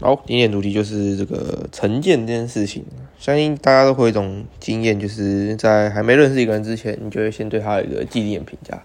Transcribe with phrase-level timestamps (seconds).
[0.00, 2.84] 好，第一点主题就是这个成见这件事情。
[3.18, 8.80] 相信大家都会有一种经验，就是在还没认识一个人之前，你就会先对他有一个既定的评价。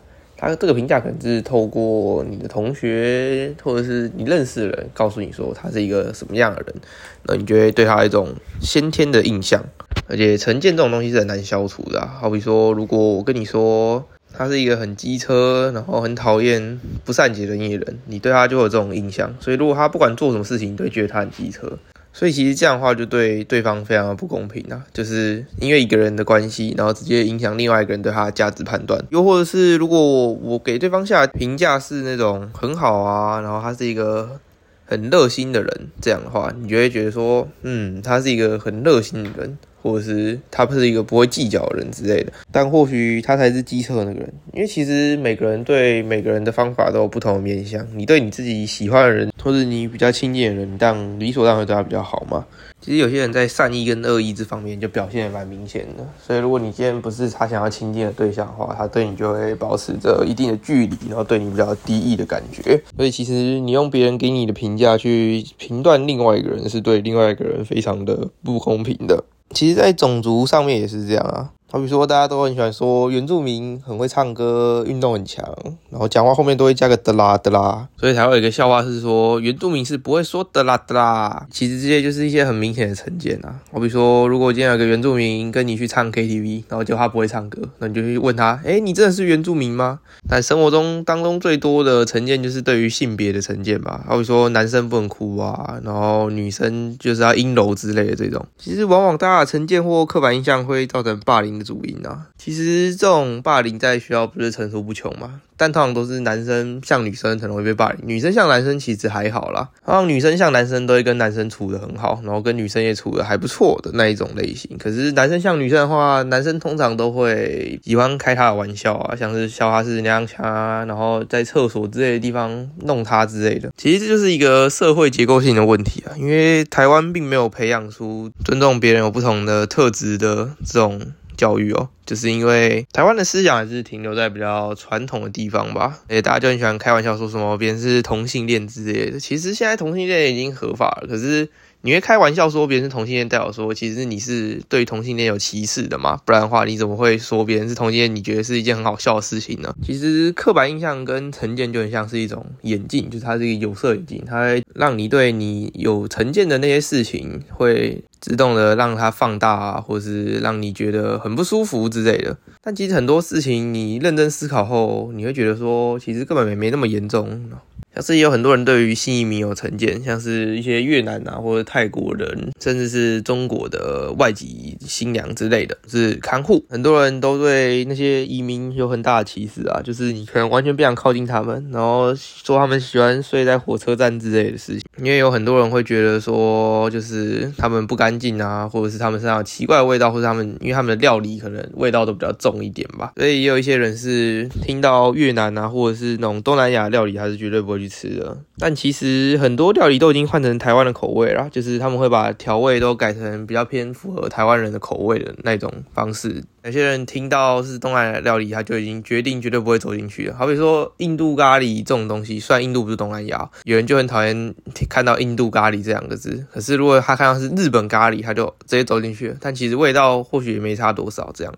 [0.49, 6.75] 他这个评价可能是透过你的同学或者是你认识的人告诉你说他是一个什么样的人，
[7.23, 8.29] 那你就会对他一种
[8.61, 9.63] 先天的印象。
[10.09, 12.05] 而且成见这种东西是很难消除的。
[12.05, 19.33] 好比说，如果我跟你说他是一个很机车，然后很讨厌不善解人意的人，你对他就有这种印象。
[19.39, 21.71] 所以如果他不管做什么事情，你都觉得他很机车。
[22.13, 29.03] 所以其实这样的话就对对方非常的不公平啊，就是因为一个人的关系，然后直接影响另外一个人对他的价值判断。
[29.09, 34.39] 又或者是如果我给对方下评价是那种很好啊，然后他是一个
[34.85, 39.57] 很热心的人，这样的话，你就会觉得说，嗯，他是一个很热心的人。
[39.83, 47.85] 或者是他不是一个不会计较的人之类的，但或许他才是机车那个人，因为其实每个人对每个人的方法都有不同的面向。
[47.93, 52.45] 你对你自己喜欢的人，或者你比较亲近的人，当理所当然对他比较好嘛。
[52.79, 62.81] 其实有些人在善意跟恶意这方面就表现的蛮明显的，所以如果你今天不是他想要亲近的对象的话，他对你就会保持着一定的距离，然后对你比较低意的感觉。
[62.97, 69.23] 所以其实你用别人给你的评价去评断另外一个人，是对另外一个人非常的不公平的。
[69.53, 71.51] 其实，在种族上面也是这样啊。
[71.73, 75.43] 好比说，大家都很喜欢说原住民很会唱歌，运动很强，
[75.89, 81.47] 然后讲话后面都会加个的啦的啦，所以才会有一个笑话是说原住民是不会说的啦的啦。
[81.49, 83.59] 其实这些就是一些很明显的成见啊。
[83.71, 89.99] 好比说，如果今天有个原住民跟你去唱 KTV，然后就他不会唱歌，那你就去问他，哎，你真的是原住民吗？
[90.29, 94.05] 但生活中当中最多的成见就是对于性别的成见吧。
[94.07, 98.45] 好比说，男生不能哭啊，然后女生就是要阴柔之类的这种。
[98.59, 101.62] 其实往往大家的成见或刻板印象会造成霸凌。
[101.63, 105.41] 主因啊，其实这种霸凌在学校不是层出不穷吗？
[105.55, 109.69] 但通常都是男生像女生很容易被霸凌，女生像男生其实还好啦。
[109.85, 114.75] 然后女生像男生都会跟男生处的很好，然后跟女生也处的还不错的那一种类型。
[114.77, 123.71] 可是男生像女生的话，男生通常都会喜欢开他的玩笑啊，像是笑他是娘腔啊，然后在厕所之类的地方弄他之类的。
[123.77, 130.99] 其实这就是一个社会结构性的问题啊，因为台湾并没有培养出尊重别人有不同的特质的这种。
[131.35, 139.19] 教育哦，就是因为台湾的思想还是停留在比较传统的地方吧，而且大家就很喜欢开玩笑说什么别人是同性恋之类的。
[139.19, 141.49] 其实现在同性恋已经合法了，可是。
[141.85, 146.17] 你会开玩笑说别人是同性恋，代表说其实你是对同性恋有歧视的嘛？
[146.23, 148.15] 不然的话，你怎么会说别人是同性恋？
[148.15, 149.75] 你觉得是一件很好笑的事情呢？
[149.83, 162.37] 其实刻板印象跟成见就很像是一种眼镜，就是它是一个有色眼镜，它会让你对你有成见的那些事情会自动的让它放大，啊，或是让你觉得很不舒服之类的。
[162.61, 167.51] 但其实很多事情你认真思考后，你会觉得说其实根本没没那么严重。
[167.93, 176.65] 像是也有很多人对于新移民有成见，像是一些越南啊或者泰国人，甚至是中国的外籍新娘之类的，是看护。
[176.69, 184.81] 很多人都对那些移民有很大的歧视啊，就是你可能完全不想靠近他们，然后说他们喜欢睡在火车站之类的事情。
[184.97, 193.13] 因为有很多人会觉得说，就是他们不干净啊，或者是他们身上奇怪的味道，或者他们因为他们的料理可能味道都比较重一点吧。
[193.17, 197.83] 所以也有一些人是听到越南啊，或者是那种东南亚料理，他是绝对不会。
[197.83, 206.43] 去吃的，但其实很多料理都已经换成台湾的口味了，就是他们会把调味都改成比较偏符合台湾人的口味的那种方式。
[206.63, 210.35] 有些人听到是东南亚料理，他就已经决定绝对不会走进去了。
[210.35, 214.53] 好比说印度咖喱这种东西，虽然印度不是东南亚，有人就很讨厌
[214.87, 219.35] 看到印度咖喱这两个字，可是如果他看到是日本咖喱，他就直接走进去了。
[219.41, 221.31] 但其实味道或许也没差多少。
[221.33, 221.53] 这样，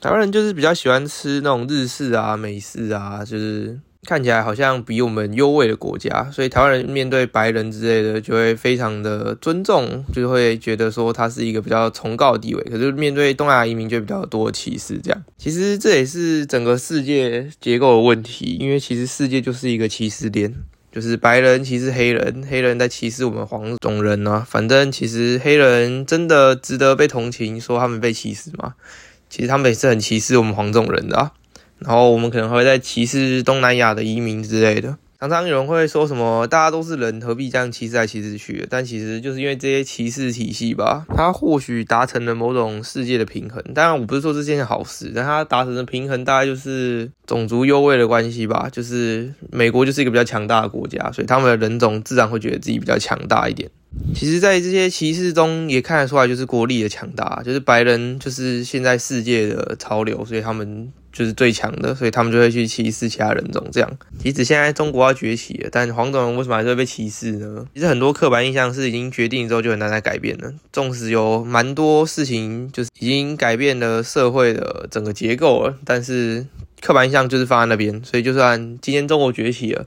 [0.00, 3.78] 台湾人就是比较喜欢吃那种日式啊、美式啊，就是。
[4.06, 12.62] 看起来好像比我们优位的国家，所以台湾人面对白人之类的就会非常的尊重，就会觉得说他是一个比较崇高的地位。
[12.64, 20.54] 可是面对东南亚移民就比较多歧视，这样其实这也是整个世界结构的问题，因为其实世界就是一个歧视链，
[20.90, 24.44] 就是白人歧视黑人，黑人在歧视我们黄种人啊。
[24.48, 28.74] 反正其实黑人真的值得被同情，说他们被歧视吗？
[29.28, 31.32] 其实他们也是很歧视我们黄种人的啊。
[31.80, 38.66] 然后我们可能会在歧视东南亚的移民之类的，常常有人会说什么“大家都是人，何必这样歧视来歧视去”？
[38.70, 43.62] 但其实就是因为这些歧视体系吧，它或许达成了某种世界的平衡。
[43.74, 48.68] 当然，我不是说这件好事，但它达成的平衡大概就是种族优位的关系吧。
[48.72, 53.70] 就是美国就是一个比较强大的国家，所以他们的人种自然会觉得自己比较强大一点。
[54.14, 63.66] 其实，在这些歧视中也看得出来，就是国力的强大，就是白人就是现在世界的潮流，所以他们就是最强的，所以他们就会去歧视其他人种。
[63.72, 67.66] 这样，即使现在中国要崛起了，但黄种人为什么还是会被歧视呢？
[67.74, 70.52] 其实很多刻板印象是已经决定之后就很难再改变了。
[70.72, 76.46] 纵使有蛮多事情就是已经改变了社会的整个结构了，但是
[76.80, 79.84] 刻板印象就是放在那边，所以就算今天中国崛起了，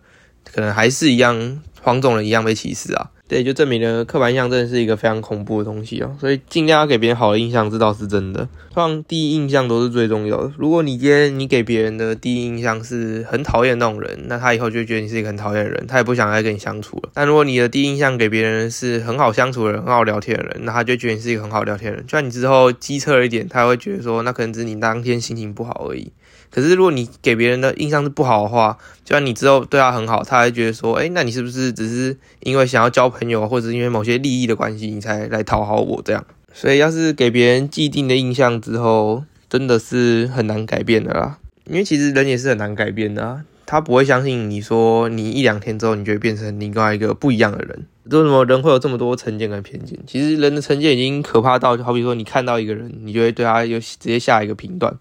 [0.51, 3.09] 可能还是一样黄种人一样被歧视啊。
[3.33, 8.47] 对，就证明了刻板印象真的是一个非常恐怖的东西哦，所以尽量要给别人好的印象，这倒是真的。
[8.71, 10.51] 通常第一印象都是最重要的。
[10.55, 17.09] 如果你今天你给别人的第一印象是很讨厌那种人，那他以后就觉得你是一个很讨厌的人，他也不想再跟你相处了。
[17.15, 22.05] 但如果你的第一印象给别人是很好相处的人，很好聊天的人，那他就觉得你是一个很好聊天的人。
[22.05, 26.11] 就算你之后机车了一点，他会觉得说，那可能只是你当天心情不好而已。
[26.51, 36.25] 可是，如果你给别人的印象是不好的话，就算你之后对他很好，他还觉得说，哎，那你是不是只是因为想要交朋，朋友或者因为某些利益的关系，你才来讨好我这样？
[36.53, 41.39] 所以，要是给别人既定的印象之后，真的是很难改变的啦。
[41.65, 47.87] 因为其实人也是很难改变的，他不会相信你说你一两天之后，你就会变成另外一个不一样的人。
[48.11, 49.97] 为什么人会有这么多成见跟偏见？
[50.05, 54.93] 其实人的成见已经可怕到，就好比说你看到一个人，你就会对他有直接下一个评断。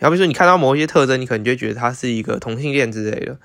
[0.00, 3.38] 好比说，你看到某一些特征，你可能就觉得他是一个同性恋之类的。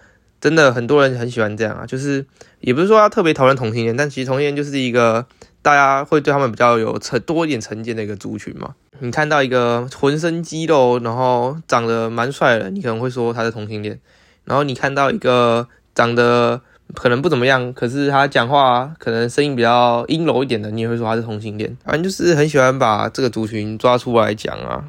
[0.47, 2.25] 真的，很多人很喜欢这样啊，就是
[2.61, 5.25] 也不是说要特别讨厌同性恋，但其实同性恋就是一个
[5.61, 8.73] 大家会对他们比较有成多一点成见的一个族群嘛。
[8.99, 13.99] 你看到一个浑身肌肉，然后长得蛮帅的，你可能会说他是同性恋。
[14.45, 16.61] 然后你看到一个长得
[16.93, 21.75] 可能不怎么样，可是他讲话可能声音比较阴柔一点的，你也会说他是同性恋。
[21.83, 24.85] 反正就是很喜欢把这个族群抓出来讲啊。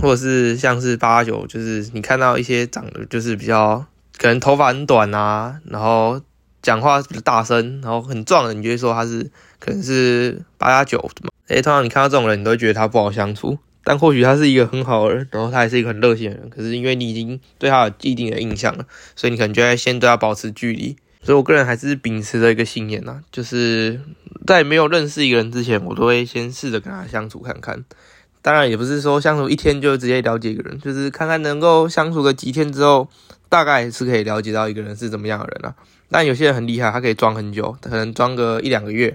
[0.00, 3.84] 或者是像是八九，就是你看到一些长得就是比较
[4.18, 6.20] 可能头发很短啊，然后
[6.60, 11.30] 讲话比较大声，然后很壮的，你就会说他是可能是八加九的嘛？
[11.46, 18.84] 诶，通常你看到这种人，你都会觉得他不好相处，但或许他是一个很好的人，然后他还是一个很热心的人，可是因为你已经对他有既定的印象了，
[19.16, 20.96] 所以你可能就要先对他保持距离。
[21.22, 24.00] 所以我个人还是秉持着一个信念呐，就是
[24.46, 27.84] 在没有认识一个人之前，我都会先试着跟他相处看看。
[28.48, 33.06] 当然也不是说相处一天就直接了解一个人，就是看看能够相处个几天之后，
[33.50, 35.76] 大概是可以了解到一个人是怎么样的人了。
[36.10, 39.14] 但有些人很厉害，他可以装很久，可能装个一两个月，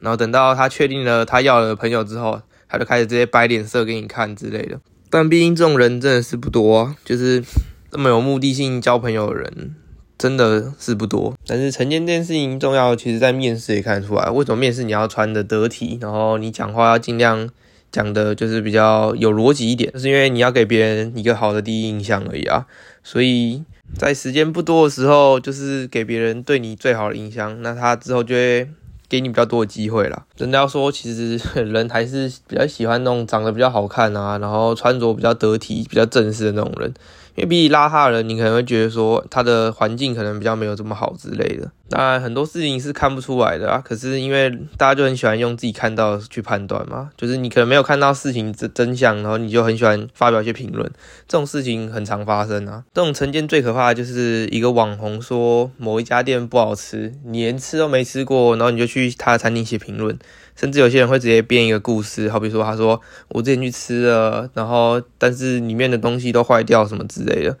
[0.00, 4.80] 然后等到他确定了他要的朋友之后，他就开始直接摆脸色给你看之类的。
[5.08, 7.40] 但毕竟这种人真的是不多，就是
[7.88, 9.76] 这么有目的性交朋友的人
[10.18, 11.36] 真的是不多。
[11.46, 14.28] 但是成见这件事情重要，其实在面试也看得出来。
[14.28, 17.48] 为什么面试你要穿的得体，然后你讲话要尽量。
[17.92, 22.66] 讲的就是比较有逻辑一点，就是因为你要给别人一个好的第一印象而已啊，
[23.04, 23.62] 所以
[23.96, 28.66] 在时间不多的时候，就是给别人对你最好的印象，那他之后就会
[29.08, 30.24] 给你比较多的机会了。
[30.34, 36.94] 真的要说，其实人还是比较喜欢那种长得比较好看啊，然后穿着比较得体、比较正式的那种人。
[37.34, 41.70] 因为比你邋遢的人，你可能会觉得说他的环境可能比较没有这么好之类的。
[41.88, 43.82] 当然很多事情是看不出来的啊。
[43.84, 50.90] 可是因为大家就很喜欢用自己看到去判断嘛，就是你可能没有看到事情真真相，然后你就很喜欢发表一些评论。
[51.26, 52.84] 这种事情很常发生啊。
[52.92, 60.18] 这种成见最可怕的就是一个网红说某一家店不好吃，你连吃都没吃过，然后你就去他的餐厅写评论。
[60.54, 67.56] 甚至有些人会直接编一个故事，好比说他说我之前去吃了，然后但是里面的东西都坏掉什么之类的，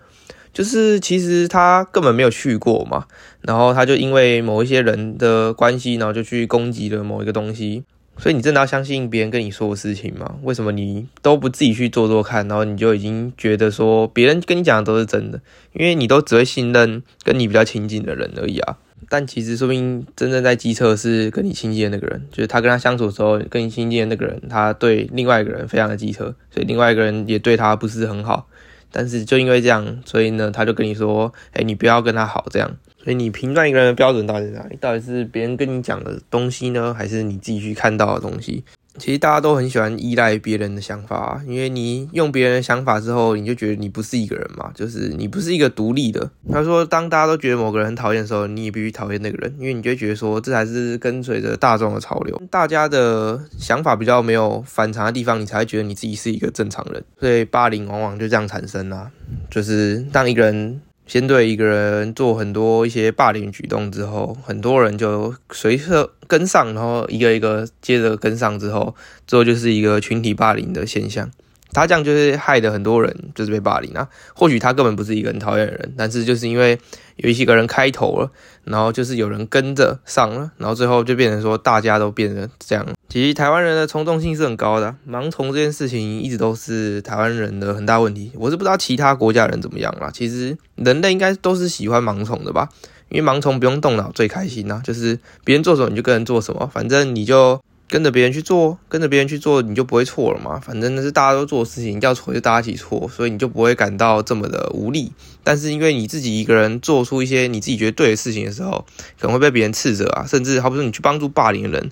[0.52, 3.06] 就是其实他根本没有去过嘛，
[3.40, 7.84] 然后他就因为某一些人的关系，然后就去攻击了某一个东西，
[8.18, 10.36] 所以你真的要相信别人跟你说的事情吗？
[10.42, 15.40] 为什么你都不自己去做做看，然后你就已经觉得说别人跟你讲的都是真的？
[15.72, 18.76] 因为你都只会信任跟你比较亲近的人而已啊。
[19.08, 28.46] 但其实说明真正在机车是跟你亲近的那个人，就是他跟他相处的时候，跟你亲近的那个人，他对另外一个人非常的机车，所以另外一个人也对他不是很好。
[28.92, 32.70] 但是就因为这样，所以呢，他就跟你说，哎，你不要跟他好这样。
[33.02, 34.76] 所以你评断一个人的标准到底是哪里？
[34.80, 38.62] 到底是别人跟你讲的东西呢，还是你自己去看到的东西？
[38.98, 46.30] 其实大家都很喜欢依赖别人的想法，因为你用别人的想法之后，你就觉得你不是一个人嘛，就是你不是一个独立的。
[46.50, 57.02] 他说，当大家都觉得某个人很讨厌的时候，你也必须讨厌那个人，因为你就觉得说这才是跟随着大众的潮流，大家的想法比较没有反常的地方，你才会觉得你自己是一个正常人。
[57.18, 59.10] 所以霸凌往往就这样产生啊，
[59.50, 60.80] 就是当一个人。
[61.06, 68.94] 先对一个人做很多一些霸凌举动之后，很多人就随着跟上，然后一个一个接着跟上之后，
[69.26, 71.30] 之后就是一个群体霸凌的现象。
[71.72, 74.08] 他这样就是害得很多人就是被霸凌啊。
[74.34, 76.78] 或许他根本不是一个很讨厌的人，但是就是因为
[77.16, 78.30] 有一些个人开头了，
[78.64, 82.86] 然后就是有人跟着上了，然后最后就变成说大家都变得这样。
[83.08, 88.32] 其实台湾人的冲动性是很高的，盲从这件事情一直都是台湾人的很大问题。
[88.36, 92.68] 我是不知道其他国家人怎么样啦，其实人类应该都是喜欢盲从的吧。
[93.10, 97.60] 因为盲从不用动脑最开心呐，就是别人做什么你就跟人做什么，反正你就
[97.92, 100.58] 跟着别人去做，跟着别人去做你就不会错了嘛。
[100.58, 105.12] 反正那是大家都做的事情，要错就大家一起错，所以你就不会感到这么的无力。
[105.44, 108.86] 但是因为你自己一个人做出一些你自己觉得对的事情的时候，
[109.20, 111.90] 可能会被别人斥责啊，甚至好比说你去帮助霸凌的人。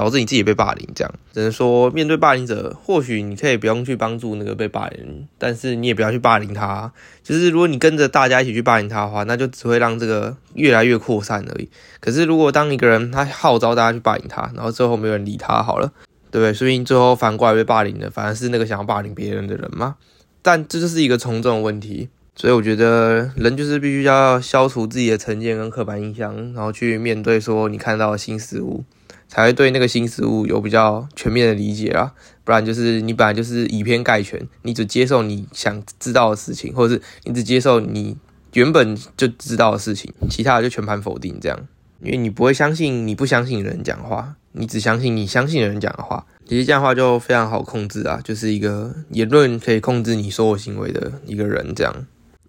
[0.00, 6.90] 导致你自己被霸凌，这样只能说面对霸凌者，或许你可以不用去帮助那个被霸凌，但是你也不要去霸凌他。
[7.22, 11.68] 就是如果你跟着大家一起去霸凌他的话，那就只会让这个越来越扩散而已。
[12.00, 15.92] 可是如果当一个人他号召大家去霸凌他，然后最后没有人理他，好了，
[16.30, 16.54] 对不对？
[16.54, 19.96] 所以最后反过来被霸凌的反而是那个想要霸凌别人的人吗。
[20.40, 28.82] 但这就是一个从众问题，所以我觉得人就是必须要消除自己的成见跟刻板印象，然后去面对说你看到的新事物。
[29.30, 38.16] 才会对那个新事物有比较全面的理解啊，不然就是你本来就是以偏概全，你只接受你想知道的事情，或者是你只接受你
[38.54, 41.56] 原本就知道的事情，其他的就全盘否定这样，
[42.02, 51.94] 因为你不会相信你不相信的人讲话，你只相信你相信的人讲的话，其实这样的话就非常好控制啊，就是一个言论可以控制你所有行为的一个人这样。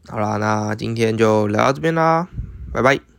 [0.08, 2.28] 好啦，那今天就聊到这边啦，
[2.74, 3.02] 拜拜。